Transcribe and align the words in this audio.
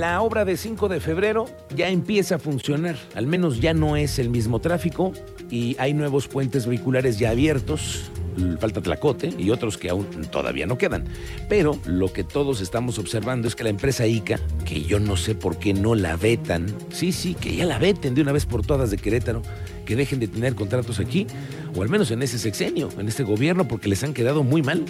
La 0.00 0.22
obra 0.22 0.46
de 0.46 0.56
5 0.56 0.88
de 0.88 0.98
febrero 0.98 1.44
ya 1.76 1.90
empieza 1.90 2.36
a 2.36 2.38
funcionar, 2.38 2.96
al 3.14 3.26
menos 3.26 3.60
ya 3.60 3.74
no 3.74 3.96
es 3.96 4.18
el 4.18 4.30
mismo 4.30 4.58
tráfico 4.58 5.12
y 5.50 5.76
hay 5.78 5.92
nuevos 5.92 6.26
puentes 6.26 6.66
vehiculares 6.66 7.18
ya 7.18 7.28
abiertos, 7.28 8.10
falta 8.58 8.80
Tlacote 8.80 9.30
y 9.36 9.50
otros 9.50 9.76
que 9.76 9.90
aún 9.90 10.06
todavía 10.30 10.66
no 10.66 10.78
quedan. 10.78 11.04
Pero 11.50 11.78
lo 11.84 12.10
que 12.14 12.24
todos 12.24 12.62
estamos 12.62 12.98
observando 12.98 13.46
es 13.46 13.54
que 13.54 13.62
la 13.62 13.68
empresa 13.68 14.06
ICA, 14.06 14.40
que 14.64 14.80
yo 14.80 15.00
no 15.00 15.18
sé 15.18 15.34
por 15.34 15.58
qué 15.58 15.74
no 15.74 15.94
la 15.94 16.16
vetan, 16.16 16.74
sí, 16.90 17.12
sí, 17.12 17.34
que 17.34 17.54
ya 17.54 17.66
la 17.66 17.78
veten 17.78 18.14
de 18.14 18.22
una 18.22 18.32
vez 18.32 18.46
por 18.46 18.64
todas 18.64 18.90
de 18.90 18.96
Querétaro, 18.96 19.42
que 19.84 19.96
dejen 19.96 20.18
de 20.18 20.28
tener 20.28 20.54
contratos 20.54 20.98
aquí, 20.98 21.26
o 21.76 21.82
al 21.82 21.90
menos 21.90 22.10
en 22.10 22.22
ese 22.22 22.38
sexenio, 22.38 22.88
en 22.98 23.08
este 23.08 23.22
gobierno, 23.22 23.68
porque 23.68 23.88
les 23.88 24.02
han 24.02 24.14
quedado 24.14 24.44
muy 24.44 24.62
mal. 24.62 24.84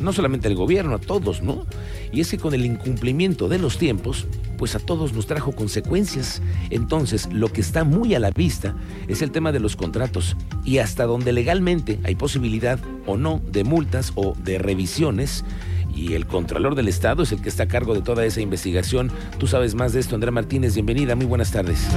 No 0.00 0.12
solamente 0.12 0.48
al 0.48 0.54
gobierno, 0.54 0.94
a 0.94 0.98
todos, 0.98 1.42
¿no? 1.42 1.66
Y 2.14 2.20
es 2.20 2.30
que 2.30 2.38
con 2.38 2.54
el 2.54 2.64
incumplimiento 2.64 3.48
de 3.48 3.58
los 3.58 3.76
tiempos, 3.76 4.28
pues 4.56 4.76
a 4.76 4.78
todos 4.78 5.12
nos 5.14 5.26
trajo 5.26 5.50
consecuencias. 5.50 6.40
Entonces, 6.70 7.28
lo 7.32 7.48
que 7.48 7.60
está 7.60 7.82
muy 7.82 8.14
a 8.14 8.20
la 8.20 8.30
vista 8.30 8.76
es 9.08 9.20
el 9.20 9.32
tema 9.32 9.50
de 9.50 9.58
los 9.58 9.74
contratos 9.74 10.36
y 10.64 10.78
hasta 10.78 11.06
donde 11.06 11.32
legalmente 11.32 11.98
hay 12.04 12.14
posibilidad 12.14 12.78
o 13.06 13.16
no 13.16 13.42
de 13.50 13.64
multas 13.64 14.12
o 14.14 14.34
de 14.44 14.58
revisiones. 14.58 15.44
Y 15.92 16.14
el 16.14 16.26
Contralor 16.26 16.76
del 16.76 16.86
Estado 16.86 17.24
es 17.24 17.32
el 17.32 17.42
que 17.42 17.48
está 17.48 17.64
a 17.64 17.68
cargo 17.68 17.94
de 17.94 18.02
toda 18.02 18.24
esa 18.24 18.40
investigación. 18.40 19.10
Tú 19.38 19.48
sabes 19.48 19.74
más 19.74 19.92
de 19.92 19.98
esto, 19.98 20.14
Andrea 20.14 20.30
Martínez. 20.30 20.74
Bienvenida, 20.74 21.16
muy 21.16 21.26
buenas 21.26 21.50
tardes 21.50 21.88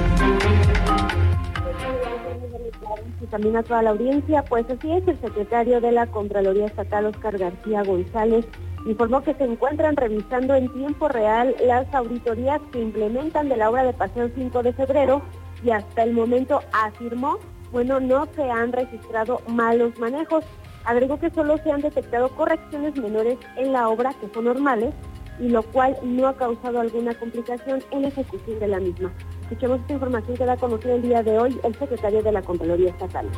y 3.20 3.26
también 3.26 3.56
a 3.56 3.62
toda 3.62 3.82
la 3.82 3.90
audiencia. 3.90 4.42
Pues 4.42 4.66
así 4.70 4.90
es, 4.92 5.06
el 5.06 5.20
secretario 5.20 5.80
de 5.80 5.92
la 5.92 6.06
Contraloría 6.06 6.66
Estatal, 6.66 7.06
Oscar 7.06 7.38
García 7.38 7.82
González, 7.82 8.46
informó 8.86 9.22
que 9.22 9.34
se 9.34 9.44
encuentran 9.44 9.96
revisando 9.96 10.54
en 10.54 10.72
tiempo 10.72 11.08
real 11.08 11.54
las 11.64 11.92
auditorías 11.94 12.60
que 12.72 12.80
implementan 12.80 13.48
de 13.48 13.56
la 13.56 13.70
obra 13.70 13.84
de 13.84 13.92
Paseo 13.92 14.30
5 14.34 14.62
de 14.62 14.72
febrero 14.72 15.22
y 15.62 15.70
hasta 15.70 16.04
el 16.04 16.12
momento 16.12 16.60
afirmó, 16.72 17.38
bueno, 17.72 18.00
no 18.00 18.26
se 18.34 18.42
han 18.50 18.72
registrado 18.72 19.40
malos 19.48 19.98
manejos. 19.98 20.44
Agregó 20.84 21.18
que 21.18 21.30
solo 21.30 21.58
se 21.58 21.70
han 21.70 21.82
detectado 21.82 22.28
correcciones 22.30 22.96
menores 22.96 23.38
en 23.56 23.72
la 23.72 23.88
obra 23.88 24.14
que 24.14 24.28
son 24.32 24.44
normales 24.44 24.94
y 25.38 25.48
lo 25.48 25.62
cual 25.62 25.96
no 26.02 26.26
ha 26.26 26.36
causado 26.36 26.80
alguna 26.80 27.14
complicación 27.14 27.82
en 27.90 28.02
la 28.02 28.08
ejecución 28.08 28.58
de 28.58 28.68
la 28.68 28.80
misma. 28.80 29.12
Escuchemos 29.42 29.80
esta 29.80 29.92
información 29.94 30.36
que 30.36 30.44
da 30.44 30.54
a 30.54 30.56
conocer 30.56 30.92
el 30.92 31.02
día 31.02 31.22
de 31.22 31.38
hoy 31.38 31.60
el 31.62 31.74
secretario 31.74 32.22
de 32.22 32.32
la 32.32 32.42
Contraloría 32.42 32.90
Estatal 32.90 33.28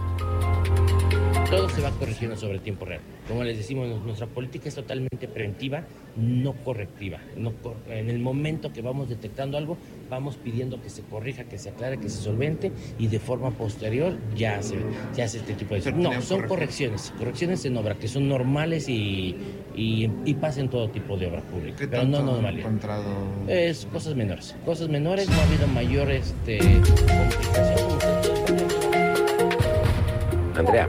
todo 1.51 1.69
se 1.69 1.81
va 1.81 1.91
corrigiendo 1.91 2.37
sobre 2.37 2.55
el 2.55 2.61
tiempo 2.61 2.85
real. 2.85 3.01
Como 3.27 3.43
les 3.43 3.57
decimos, 3.57 3.89
nuestra 4.05 4.27
política 4.27 4.69
es 4.69 4.75
totalmente 4.75 5.27
preventiva, 5.29 5.83
no 6.17 6.53
correctiva. 6.53 7.19
No 7.37 7.53
en 7.89 8.09
el 8.09 8.21
momento 8.21 8.73
que 8.73 8.83
vamos 8.83 9.09
detectando 9.09 9.59
algo, 9.59 9.77
vamos 10.09 10.37
pidiendo 10.37 10.81
que 10.81 10.89
se 10.89 11.03
corrija, 11.03 11.45
que 11.45 11.59
se 11.59 11.71
aclare, 11.71 11.99
que 11.99 12.09
se 12.09 12.23
solvente 12.23 12.71
y 12.99 13.09
de 13.09 13.19
forma 13.19 13.51
posterior 13.51 14.17
ya 14.37 14.63
se, 14.63 14.77
ya 15.15 15.25
hace 15.25 15.39
este 15.39 15.55
tipo 15.55 15.75
de... 15.75 15.93
No, 15.93 16.23
son 16.23 16.47
correcciones, 16.47 17.13
correcciones 17.19 17.65
en 17.65 17.77
obra 17.77 17.97
que 17.97 18.09
son 18.09 18.29
normales 18.29 18.89
y, 18.89 19.37
y, 19.75 20.35
pasan 20.35 20.71
todo 20.71 20.89
tipo 20.89 21.17
de 21.19 21.27
obra 21.27 21.43
pública, 21.43 21.87
pero 21.91 22.05
no 22.05 22.23
normales. 22.23 22.65
Es 23.49 23.87
cosas 23.87 24.15
menores, 24.15 24.55
cosas 24.65 24.89
menores, 24.89 25.29
no 25.29 25.35
ha 25.35 25.43
habido 25.43 25.67
mayor 25.67 26.11
este, 26.11 26.59
complicación 26.59 28.20
Andrea. 30.61 30.89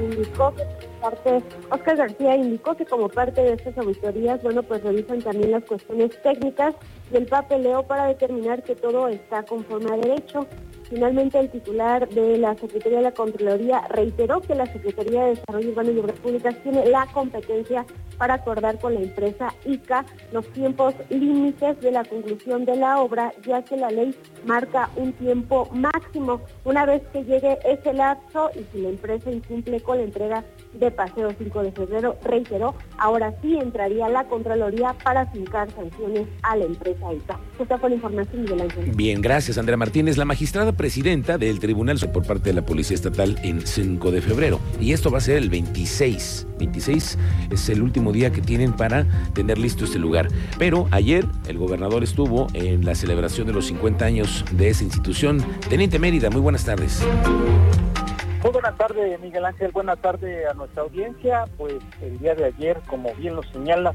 parte, 1.01 1.41
Oscar 1.69 1.97
García 1.97 2.35
indicó 2.35 2.75
que 2.75 2.85
como 2.85 3.09
parte 3.09 3.41
de 3.41 3.53
estas 3.53 3.77
auditorías, 3.77 4.41
bueno, 4.43 4.63
pues 4.63 4.83
revisan 4.83 5.21
también 5.21 5.51
las 5.51 5.63
cuestiones 5.63 6.11
técnicas 6.21 6.75
del 7.09 7.25
papeleo 7.25 7.83
para 7.83 8.05
determinar 8.05 8.63
que 8.63 8.75
todo 8.75 9.07
está 9.07 9.43
conforme 9.43 9.91
a 9.91 9.97
derecho. 9.97 10.47
Finalmente, 10.91 11.39
el 11.39 11.49
titular 11.49 12.09
de 12.09 12.37
la 12.37 12.53
Secretaría 12.55 12.97
de 12.97 13.03
la 13.05 13.13
Contraloría 13.13 13.87
reiteró 13.87 14.41
que 14.41 14.55
la 14.55 14.65
Secretaría 14.65 15.23
de 15.23 15.29
Desarrollo 15.35 15.69
Urbano 15.69 15.91
y 15.91 15.99
Obras 15.99 16.19
Públicas 16.19 16.53
tiene 16.63 16.85
la 16.87 17.05
competencia 17.13 17.85
para 18.17 18.33
acordar 18.33 18.77
con 18.77 18.93
la 18.93 18.99
empresa 18.99 19.53
ICA 19.65 20.05
los 20.33 20.45
tiempos 20.51 20.93
límites 21.09 21.79
de 21.79 21.91
la 21.91 22.03
conclusión 22.03 22.65
de 22.65 22.75
la 22.75 22.99
obra, 22.99 23.31
ya 23.47 23.63
que 23.63 23.77
la 23.77 23.89
ley 23.89 24.13
marca 24.45 24.89
un 24.97 25.13
tiempo 25.13 25.69
máximo. 25.71 26.41
Una 26.65 26.85
vez 26.85 27.01
que 27.13 27.23
llegue 27.23 27.57
ese 27.63 27.93
lapso 27.93 28.51
y 28.53 28.65
si 28.71 28.81
la 28.81 28.89
empresa 28.89 29.31
incumple 29.31 29.79
con 29.79 29.97
la 29.97 30.03
entrega 30.03 30.43
de 30.73 30.91
Paseo 30.91 31.33
5 31.37 31.63
de 31.63 31.71
febrero, 31.71 32.17
reiteró, 32.23 32.75
ahora 32.97 33.33
sí 33.41 33.57
entraría 33.57 34.09
la 34.09 34.25
Contraloría 34.25 34.93
para 35.03 35.25
fincar 35.27 35.71
sanciones 35.71 36.27
a 36.43 36.57
la 36.57 36.65
empresa 36.65 37.13
ICA. 37.13 37.39
Esta 37.59 37.77
fue 37.77 37.89
la 37.89 37.95
información 37.95 38.45
Bien, 38.93 39.21
gracias 39.21 39.57
Andrea 39.57 39.77
Martínez. 39.77 40.17
La 40.17 40.25
magistrada 40.25 40.73
presidenta 40.81 41.37
del 41.37 41.59
tribunal 41.59 41.99
por 42.11 42.25
parte 42.25 42.49
de 42.49 42.53
la 42.53 42.63
Policía 42.63 42.95
Estatal 42.95 43.37
en 43.43 43.67
5 43.67 44.09
de 44.09 44.19
febrero. 44.19 44.59
Y 44.79 44.93
esto 44.93 45.11
va 45.11 45.19
a 45.19 45.21
ser 45.21 45.37
el 45.37 45.47
26. 45.51 46.47
26 46.57 47.19
es 47.51 47.69
el 47.69 47.83
último 47.83 48.11
día 48.11 48.31
que 48.31 48.41
tienen 48.41 48.73
para 48.73 49.05
tener 49.35 49.59
listo 49.59 49.85
este 49.85 49.99
lugar. 49.99 50.29
Pero 50.57 50.87
ayer 50.89 51.23
el 51.47 51.59
gobernador 51.59 52.03
estuvo 52.03 52.47
en 52.55 52.83
la 52.83 52.95
celebración 52.95 53.45
de 53.45 53.53
los 53.53 53.67
50 53.67 54.03
años 54.05 54.43
de 54.53 54.69
esa 54.69 54.83
institución. 54.83 55.45
Teniente 55.69 55.99
Mérida, 55.99 56.31
muy 56.31 56.41
buenas 56.41 56.65
tardes. 56.65 57.05
Muy 58.41 58.51
buenas 58.51 58.75
tardes, 58.75 59.21
Miguel 59.21 59.45
Ángel. 59.45 59.69
Buenas 59.71 60.01
tardes 60.01 60.47
a 60.47 60.55
nuestra 60.55 60.81
audiencia. 60.81 61.45
Pues 61.59 61.75
el 62.01 62.17
día 62.17 62.33
de 62.33 62.45
ayer, 62.45 62.81
como 62.87 63.13
bien 63.13 63.35
lo 63.35 63.43
señala, 63.43 63.93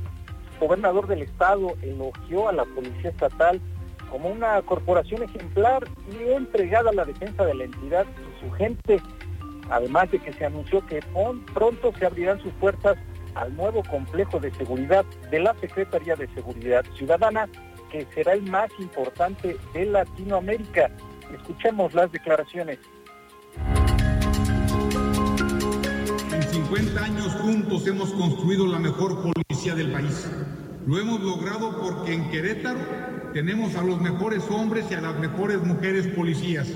el 0.52 0.60
gobernador 0.60 1.08
del 1.08 1.22
estado 1.22 1.74
elogió 1.82 2.48
a 2.48 2.52
la 2.52 2.64
Policía 2.64 3.10
Estatal 3.10 3.60
como 4.10 4.28
una 4.28 4.60
corporación 4.62 5.22
ejemplar 5.22 5.88
y 6.10 6.32
entregada 6.32 6.90
a 6.90 6.94
la 6.94 7.04
defensa 7.04 7.44
de 7.44 7.54
la 7.54 7.64
entidad 7.64 8.06
y 8.06 8.44
su 8.44 8.50
gente, 8.52 9.00
además 9.70 10.10
de 10.10 10.18
que 10.18 10.32
se 10.32 10.46
anunció 10.46 10.84
que 10.86 11.00
pronto 11.54 11.92
se 11.98 12.06
abrirán 12.06 12.40
sus 12.40 12.52
puertas 12.54 12.96
al 13.34 13.54
nuevo 13.56 13.82
complejo 13.90 14.40
de 14.40 14.50
seguridad 14.52 15.04
de 15.30 15.40
la 15.40 15.54
Secretaría 15.60 16.16
de 16.16 16.26
Seguridad 16.28 16.84
Ciudadana, 16.96 17.48
que 17.90 18.06
será 18.14 18.32
el 18.32 18.42
más 18.50 18.70
importante 18.78 19.56
de 19.74 19.86
Latinoamérica. 19.86 20.90
Escuchemos 21.32 21.92
las 21.94 22.10
declaraciones. 22.10 22.78
En 26.32 26.42
50 26.42 27.04
años 27.04 27.34
juntos 27.42 27.86
hemos 27.86 28.12
construido 28.12 28.66
la 28.66 28.78
mejor 28.78 29.22
policía 29.22 29.74
del 29.74 29.92
país. 29.92 30.30
Lo 30.86 30.98
hemos 30.98 31.20
logrado 31.20 31.80
porque 31.80 32.14
en 32.14 32.30
Querétaro 32.30 32.78
tenemos 33.32 33.74
a 33.76 33.82
los 33.82 34.00
mejores 34.00 34.42
hombres 34.50 34.86
y 34.90 34.94
a 34.94 35.00
las 35.00 35.18
mejores 35.18 35.62
mujeres 35.62 36.06
policías. 36.08 36.68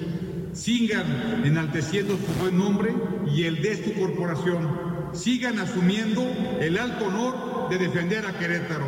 Sigan 0.52 1.42
enalteciendo 1.44 2.16
su 2.16 2.40
buen 2.40 2.58
nombre 2.58 2.92
y 3.26 3.44
el 3.44 3.62
de 3.62 3.76
su 3.76 3.94
corporación. 3.98 4.68
Sigan 5.12 5.58
asumiendo 5.58 6.22
el 6.60 6.78
alto 6.78 7.06
honor 7.06 7.68
de 7.70 7.78
defender 7.78 8.26
a 8.26 8.38
Querétaro. 8.38 8.86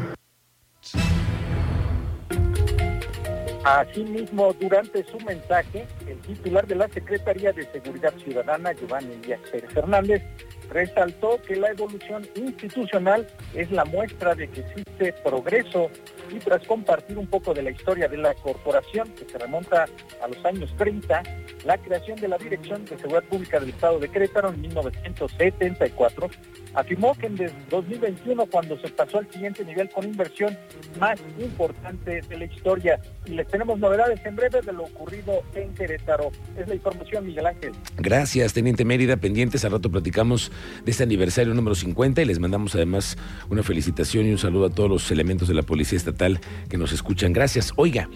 Asimismo, 3.64 4.52
durante 4.60 5.04
su 5.04 5.18
mensaje, 5.20 5.86
el 6.08 6.18
titular 6.18 6.66
de 6.66 6.74
la 6.74 6.88
Secretaría 6.88 7.52
de 7.52 7.64
Seguridad 7.70 8.12
Ciudadana, 8.24 8.72
Giovanni 8.72 9.14
Díaz 9.24 9.40
Pérez 9.52 9.70
Hernández, 9.76 10.22
resaltó 10.70 11.40
que 11.46 11.54
la 11.54 11.70
evolución 11.70 12.26
institucional 12.34 13.26
es 13.54 13.70
la 13.70 13.84
muestra 13.84 14.34
de 14.34 14.48
que 14.48 14.60
existe 14.60 15.12
progreso 15.24 15.90
y 16.32 16.38
tras 16.38 16.66
compartir 16.66 17.18
un 17.18 17.26
poco 17.26 17.52
de 17.54 17.62
la 17.62 17.70
historia 17.70 18.08
de 18.08 18.16
la 18.16 18.34
corporación 18.34 19.08
que 19.10 19.24
se 19.30 19.38
remonta 19.38 19.86
a 20.22 20.28
los 20.28 20.44
años 20.44 20.74
30, 20.76 21.22
la 21.64 21.78
creación 21.78 22.18
de 22.18 22.28
la 22.28 22.38
Dirección 22.38 22.84
de 22.84 22.96
Seguridad 22.96 23.24
Pública 23.24 23.60
del 23.60 23.70
Estado 23.70 23.98
de 23.98 24.08
Querétaro 24.08 24.48
en 24.50 24.60
1974, 24.62 26.30
afirmó 26.74 27.14
que 27.14 27.26
en 27.26 27.36
2021 27.68 28.46
cuando 28.46 28.78
se 28.78 28.88
pasó 28.88 29.18
al 29.18 29.30
siguiente 29.30 29.64
nivel 29.64 29.90
con 29.90 30.04
inversión 30.04 30.56
más 30.98 31.20
importante 31.38 32.22
de 32.22 32.38
la 32.38 32.44
historia 32.46 33.00
les 33.26 33.46
tenemos 33.48 33.78
novedades 33.78 34.24
en 34.24 34.36
breve 34.36 34.62
de 34.62 34.72
lo 34.72 34.84
ocurrido 34.84 35.42
en 35.54 35.72
Querétaro. 35.74 36.30
Es 36.58 36.66
la 36.66 36.74
información, 36.74 37.26
Miguel 37.26 37.46
Ángel. 37.46 37.72
Gracias, 37.98 38.52
Teniente 38.52 38.84
Mérida. 38.84 39.16
Pendientes, 39.16 39.64
al 39.64 39.72
rato 39.72 39.90
platicamos 39.90 40.50
de 40.84 40.90
este 40.90 41.04
aniversario 41.04 41.54
número 41.54 41.74
50 41.74 42.22
y 42.22 42.24
les 42.24 42.38
mandamos 42.38 42.74
además 42.74 43.16
una 43.48 43.62
felicitación 43.62 44.26
y 44.26 44.32
un 44.32 44.38
saludo 44.38 44.66
a 44.66 44.70
todos 44.70 44.88
los 44.88 45.10
elementos 45.10 45.46
de 45.46 45.54
la 45.54 45.62
Policía 45.62 45.96
Estatal 45.98 46.21
que 46.68 46.78
nos 46.78 46.92
escuchan. 46.92 47.32
Gracias. 47.32 47.72
Oiga, 47.76 48.08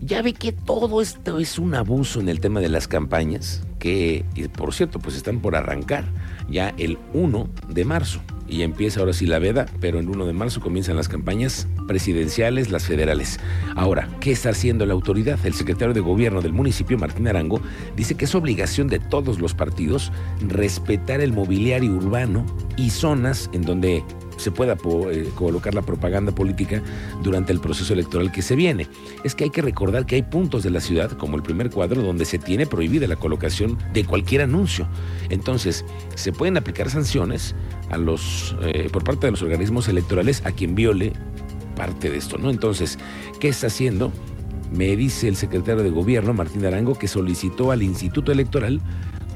ya 0.00 0.22
ve 0.22 0.32
que 0.32 0.52
todo 0.52 1.02
esto 1.02 1.38
es 1.38 1.58
un 1.58 1.74
abuso 1.74 2.20
en 2.20 2.28
el 2.28 2.40
tema 2.40 2.60
de 2.60 2.70
las 2.70 2.88
campañas, 2.88 3.62
que 3.78 4.24
por 4.56 4.72
cierto, 4.72 4.98
pues 4.98 5.16
están 5.16 5.40
por 5.40 5.56
arrancar 5.56 6.04
ya 6.48 6.74
el 6.78 6.98
1 7.12 7.48
de 7.68 7.84
marzo 7.84 8.20
y 8.48 8.62
empieza 8.62 9.00
ahora 9.00 9.12
sí 9.12 9.26
la 9.26 9.38
veda, 9.38 9.66
pero 9.80 10.00
el 10.00 10.08
1 10.08 10.26
de 10.26 10.32
marzo 10.32 10.60
comienzan 10.60 10.96
las 10.96 11.08
campañas 11.08 11.68
presidenciales, 11.86 12.70
las 12.70 12.84
federales. 12.84 13.38
Ahora, 13.76 14.08
¿qué 14.20 14.32
está 14.32 14.50
haciendo 14.50 14.86
la 14.86 14.94
autoridad? 14.94 15.38
El 15.44 15.54
secretario 15.54 15.94
de 15.94 16.00
gobierno 16.00 16.40
del 16.40 16.52
municipio, 16.52 16.98
Martín 16.98 17.28
Arango, 17.28 17.60
dice 17.94 18.16
que 18.16 18.24
es 18.24 18.34
obligación 18.34 18.88
de 18.88 18.98
todos 18.98 19.38
los 19.38 19.54
partidos 19.54 20.10
respetar 20.40 21.20
el 21.20 21.32
mobiliario 21.32 21.92
urbano 21.92 22.44
y 22.76 22.90
zonas 22.90 23.50
en 23.52 23.62
donde 23.62 24.02
se 24.40 24.50
pueda 24.50 24.76
eh, 25.10 25.30
colocar 25.34 25.74
la 25.74 25.82
propaganda 25.82 26.32
política 26.32 26.82
durante 27.22 27.52
el 27.52 27.60
proceso 27.60 27.92
electoral 27.92 28.32
que 28.32 28.42
se 28.42 28.56
viene. 28.56 28.88
Es 29.24 29.34
que 29.34 29.44
hay 29.44 29.50
que 29.50 29.62
recordar 29.62 30.06
que 30.06 30.16
hay 30.16 30.22
puntos 30.22 30.62
de 30.62 30.70
la 30.70 30.80
ciudad, 30.80 31.12
como 31.12 31.36
el 31.36 31.42
primer 31.42 31.70
cuadro, 31.70 32.02
donde 32.02 32.24
se 32.24 32.38
tiene 32.38 32.66
prohibida 32.66 33.06
la 33.06 33.16
colocación 33.16 33.78
de 33.92 34.04
cualquier 34.04 34.42
anuncio. 34.42 34.88
Entonces, 35.28 35.84
se 36.14 36.32
pueden 36.32 36.56
aplicar 36.56 36.90
sanciones 36.90 37.54
a 37.90 37.98
los, 37.98 38.56
eh, 38.62 38.88
por 38.92 39.04
parte 39.04 39.26
de 39.26 39.32
los 39.32 39.42
organismos 39.42 39.88
electorales 39.88 40.42
a 40.44 40.52
quien 40.52 40.74
viole 40.74 41.12
parte 41.76 42.10
de 42.10 42.18
esto, 42.18 42.38
¿no? 42.38 42.50
Entonces, 42.50 42.98
¿qué 43.38 43.48
está 43.48 43.68
haciendo? 43.68 44.12
Me 44.72 44.96
dice 44.96 45.28
el 45.28 45.36
secretario 45.36 45.82
de 45.82 45.90
Gobierno, 45.90 46.32
Martín 46.32 46.64
Arango, 46.64 46.94
que 46.94 47.08
solicitó 47.08 47.72
al 47.72 47.82
Instituto 47.82 48.30
Electoral 48.32 48.80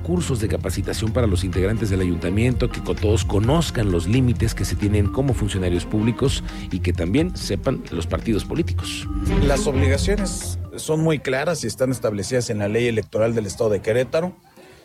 cursos 0.05 0.39
de 0.39 0.47
capacitación 0.47 1.13
para 1.13 1.27
los 1.27 1.43
integrantes 1.43 1.91
del 1.91 2.01
ayuntamiento, 2.01 2.71
que 2.71 2.81
todos 2.81 3.25
conozcan 3.25 3.91
los 3.91 4.07
límites 4.07 4.55
que 4.55 4.65
se 4.65 4.77
tienen 4.77 5.09
como 5.09 5.35
funcionarios 5.35 5.85
públicos 5.87 6.45
y 6.71 6.79
que 6.79 6.93
también 6.93 7.37
sepan 7.37 7.83
los 7.91 8.07
partidos 8.07 8.45
políticos. 8.45 9.09
Las 9.43 9.67
obligaciones 9.67 10.61
son 10.77 11.01
muy 11.01 11.19
claras 11.19 11.65
y 11.65 11.67
están 11.67 11.91
establecidas 11.91 12.51
en 12.51 12.59
la 12.59 12.69
ley 12.69 12.87
electoral 12.87 13.35
del 13.35 13.47
Estado 13.47 13.71
de 13.71 13.81
Querétaro. 13.81 14.37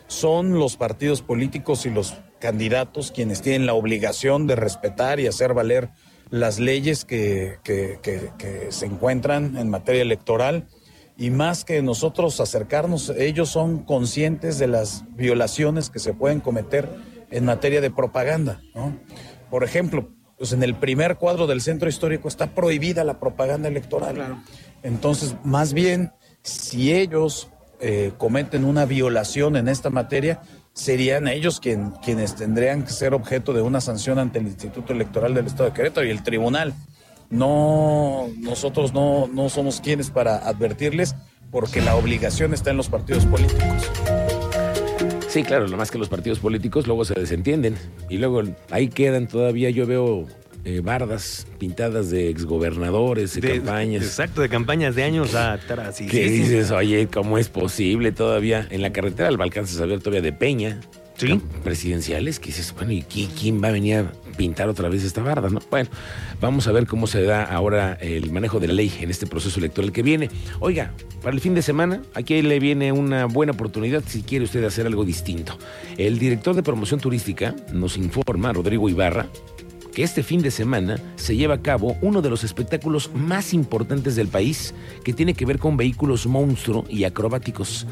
Son 0.08 0.58
los 0.58 0.76
partidos 0.76 1.22
políticos 1.22 1.86
y 1.86 1.90
los 1.90 2.16
candidatos 2.40 3.12
quienes 3.12 3.42
tienen 3.42 3.66
la 3.66 3.74
obligación 3.74 4.46
de 4.46 4.56
respetar 4.56 5.20
y 5.20 5.28
hacer 5.28 5.54
valer 5.54 5.90
las 6.30 6.58
leyes 6.58 7.04
que, 7.04 7.58
que 7.62 8.66
se 8.70 8.86
encuentran 8.86 9.56
en 9.56 9.68
materia 9.68 10.02
electoral 10.02 10.66
y 11.20 11.28
más 11.28 11.66
que 11.66 11.82
nosotros 11.82 12.40
acercarnos, 12.40 13.10
ellos 13.10 13.50
son 13.50 13.80
conscientes 13.84 14.58
de 14.58 14.66
las 14.66 15.04
violaciones 15.10 15.90
que 15.90 15.98
se 15.98 16.14
pueden 16.14 16.40
cometer 16.40 16.88
en 17.30 17.44
materia 17.44 17.82
de 17.82 17.90
propaganda. 17.90 18.62
Por 19.50 19.62
ejemplo, 19.62 20.08
pues 20.38 20.54
en 20.54 20.62
el 20.62 20.74
primer 20.74 21.18
cuadro 21.18 21.46
del 21.46 21.60
centro 21.60 21.90
histórico 21.90 22.26
está 22.26 22.54
prohibida 22.54 23.04
la 23.04 23.20
propaganda 23.20 23.68
electoral. 23.68 24.42
Entonces, 24.82 25.36
más 25.44 25.74
bien, 25.74 26.10
si 26.40 26.90
ellos 26.94 27.50
eh, 27.80 28.12
cometen 28.16 28.64
una 28.64 28.86
violación 28.86 29.56
en 29.56 29.68
esta 29.68 29.90
materia, 29.90 30.40
serían 30.72 31.28
ellos 31.28 31.60
quienes 31.60 32.34
tendrían 32.34 32.82
que 32.82 32.92
ser 32.92 33.12
objeto 33.12 33.52
de 33.52 33.60
una 33.60 33.82
sanción 33.82 34.18
ante 34.18 34.38
el 34.38 34.46
Instituto 34.46 34.94
Electoral 34.94 35.34
del 35.34 35.48
Estado 35.48 35.68
de 35.68 35.74
Querétaro 35.74 36.06
y 36.06 36.10
el 36.12 36.22
tribunal 36.22 36.72
no, 37.30 38.28
nosotros 38.38 38.92
no, 38.92 39.28
no 39.28 39.48
somos 39.48 39.80
quienes 39.80 40.10
para 40.10 40.36
advertirles 40.36 41.14
porque 41.50 41.80
la 41.80 41.96
obligación 41.96 42.54
está 42.54 42.70
en 42.70 42.76
los 42.76 42.88
partidos 42.88 43.26
políticos. 43.26 43.90
Sí, 45.28 45.44
claro, 45.44 45.68
lo 45.68 45.76
más 45.76 45.90
que 45.90 45.98
los 45.98 46.08
partidos 46.08 46.40
políticos 46.40 46.86
luego 46.86 47.04
se 47.04 47.14
desentienden 47.14 47.76
y 48.08 48.18
luego 48.18 48.42
ahí 48.70 48.88
quedan 48.88 49.28
todavía, 49.28 49.70
yo 49.70 49.86
veo 49.86 50.26
eh, 50.64 50.80
bardas 50.80 51.46
pintadas 51.58 52.10
de 52.10 52.28
exgobernadores, 52.28 53.40
de, 53.40 53.58
campañas. 53.58 54.02
Exacto, 54.02 54.42
de 54.42 54.48
campañas 54.48 54.94
de 54.94 55.04
años 55.04 55.34
atrás. 55.34 55.98
¿Qué 55.98 56.28
dices? 56.28 56.70
Oye, 56.70 57.06
¿cómo 57.06 57.38
es 57.38 57.48
posible 57.48 58.12
todavía? 58.12 58.66
En 58.70 58.82
la 58.82 58.92
carretera 58.92 59.28
al 59.28 59.40
alcanzas 59.40 59.80
a 59.80 59.86
ver 59.86 60.00
todavía 60.00 60.20
de 60.20 60.32
Peña. 60.32 60.80
¿Sí? 61.16 61.40
Presidenciales, 61.62 62.40
que 62.40 62.46
dices, 62.46 62.74
bueno, 62.74 62.92
¿y 62.92 63.02
quién 63.02 63.62
va 63.62 63.68
a 63.68 63.72
venir 63.72 63.96
a 63.96 64.12
pintar 64.36 64.68
otra 64.68 64.88
vez 64.88 65.04
esta 65.04 65.22
barda, 65.22 65.48
¿no? 65.48 65.60
Bueno, 65.70 65.90
vamos 66.40 66.66
a 66.66 66.72
ver 66.72 66.86
cómo 66.86 67.06
se 67.06 67.22
da 67.22 67.44
ahora 67.44 67.94
el 68.00 68.30
manejo 68.30 68.60
de 68.60 68.68
la 68.68 68.74
ley 68.74 68.92
en 69.00 69.10
este 69.10 69.26
proceso 69.26 69.58
electoral 69.58 69.92
que 69.92 70.02
viene. 70.02 70.30
Oiga, 70.60 70.92
para 71.22 71.34
el 71.34 71.40
fin 71.40 71.54
de 71.54 71.62
semana, 71.62 72.02
aquí 72.14 72.40
le 72.42 72.58
viene 72.58 72.92
una 72.92 73.26
buena 73.26 73.52
oportunidad 73.52 74.02
si 74.06 74.22
quiere 74.22 74.44
usted 74.44 74.64
hacer 74.64 74.86
algo 74.86 75.04
distinto. 75.04 75.58
El 75.98 76.18
director 76.18 76.54
de 76.54 76.62
promoción 76.62 77.00
turística 77.00 77.54
nos 77.72 77.96
informa, 77.96 78.52
Rodrigo 78.52 78.88
Ibarra, 78.88 79.26
que 79.92 80.02
este 80.02 80.22
fin 80.22 80.40
de 80.40 80.50
semana 80.50 80.98
se 81.16 81.36
lleva 81.36 81.54
a 81.54 81.62
cabo 81.62 81.96
uno 82.00 82.22
de 82.22 82.30
los 82.30 82.44
espectáculos 82.44 83.10
más 83.14 83.52
importantes 83.52 84.16
del 84.16 84.28
país 84.28 84.74
que 85.04 85.12
tiene 85.12 85.34
que 85.34 85.46
ver 85.46 85.58
con 85.58 85.76
vehículos 85.76 86.26
monstruo 86.26 86.84
y 86.88 87.04
acrobáticos. 87.04 87.86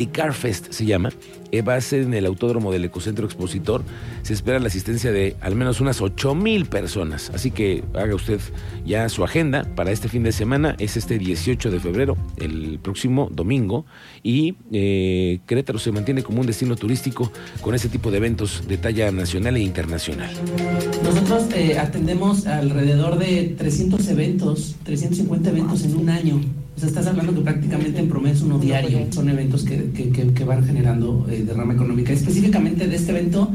The 0.00 0.08
Car 0.08 0.32
Fest 0.32 0.72
se 0.72 0.86
llama, 0.86 1.10
eh, 1.52 1.60
va 1.60 1.74
a 1.74 1.80
ser 1.82 2.00
en 2.04 2.14
el 2.14 2.24
Autódromo 2.24 2.72
del 2.72 2.86
Ecocentro 2.86 3.26
Expositor. 3.26 3.82
Se 4.22 4.32
espera 4.32 4.58
la 4.58 4.68
asistencia 4.68 5.12
de 5.12 5.36
al 5.42 5.56
menos 5.56 5.82
unas 5.82 6.00
8 6.00 6.34
mil 6.34 6.64
personas. 6.64 7.30
Así 7.34 7.50
que 7.50 7.84
haga 7.92 8.14
usted 8.14 8.40
ya 8.86 9.06
su 9.10 9.24
agenda 9.24 9.66
para 9.76 9.90
este 9.90 10.08
fin 10.08 10.22
de 10.22 10.32
semana. 10.32 10.74
Es 10.78 10.96
este 10.96 11.18
18 11.18 11.70
de 11.70 11.80
febrero, 11.80 12.16
el 12.38 12.78
próximo 12.78 13.28
domingo. 13.30 13.84
Y 14.22 14.54
eh, 14.72 15.40
Querétaro 15.46 15.78
se 15.78 15.92
mantiene 15.92 16.22
como 16.22 16.40
un 16.40 16.46
destino 16.46 16.76
turístico 16.76 17.30
con 17.60 17.74
este 17.74 17.90
tipo 17.90 18.10
de 18.10 18.16
eventos 18.16 18.66
de 18.68 18.78
talla 18.78 19.12
nacional 19.12 19.58
e 19.58 19.60
internacional. 19.60 20.30
Nosotros 21.04 21.44
eh, 21.54 21.78
atendemos 21.78 22.46
alrededor 22.46 23.18
de 23.18 23.54
300 23.58 24.08
eventos, 24.08 24.76
350 24.84 25.50
eventos 25.50 25.84
en 25.84 25.96
un 25.96 26.08
año. 26.08 26.40
O 26.80 26.82
sea, 26.82 26.88
estás 26.88 27.08
hablando 27.08 27.34
que 27.34 27.42
prácticamente 27.42 28.00
en 28.00 28.08
promedio 28.08 28.36
es 28.36 28.40
uno 28.40 28.58
diario. 28.58 29.06
Son 29.10 29.28
eventos 29.28 29.64
que, 29.64 29.90
que, 29.92 30.44
van 30.44 30.64
generando 30.64 31.26
eh, 31.30 31.44
derrama 31.46 31.74
económica. 31.74 32.10
Específicamente 32.10 32.88
de 32.88 32.96
este 32.96 33.10
evento, 33.10 33.50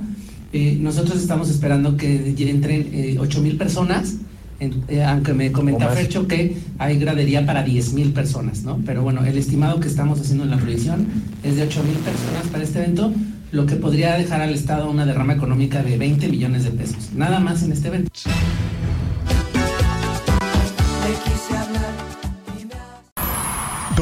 eh, 0.53 0.77
nosotros 0.79 1.19
estamos 1.19 1.49
esperando 1.49 1.97
que 1.97 2.35
entren 2.37 2.87
eh, 2.93 3.17
8 3.19 3.41
mil 3.41 3.57
personas. 3.57 4.17
Eh, 4.59 5.03
aunque 5.03 5.33
me 5.33 5.51
comenta 5.51 5.89
Fercho 5.89 6.27
que 6.27 6.55
hay 6.77 6.99
gradería 6.99 7.43
para 7.47 7.63
10 7.63 7.93
mil 7.93 8.13
personas, 8.13 8.61
¿no? 8.61 8.79
Pero 8.85 9.01
bueno, 9.01 9.25
el 9.25 9.39
estimado 9.39 9.79
que 9.79 9.87
estamos 9.87 10.21
haciendo 10.21 10.43
en 10.43 10.51
la 10.51 10.57
proyección 10.57 11.07
es 11.43 11.55
de 11.55 11.63
8 11.63 11.83
mil 11.83 11.97
personas 11.97 12.47
para 12.51 12.63
este 12.63 12.77
evento, 12.77 13.11
lo 13.51 13.65
que 13.65 13.75
podría 13.75 14.19
dejar 14.19 14.41
al 14.41 14.53
Estado 14.53 14.87
una 14.87 15.03
derrama 15.07 15.33
económica 15.33 15.81
de 15.81 15.97
20 15.97 16.27
millones 16.27 16.63
de 16.63 16.69
pesos, 16.69 17.09
nada 17.15 17.39
más 17.39 17.63
en 17.63 17.71
este 17.71 17.87
evento. 17.87 18.11